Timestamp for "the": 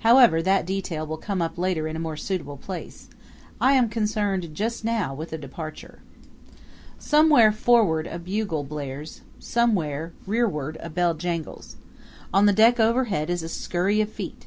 5.30-5.38, 12.46-12.52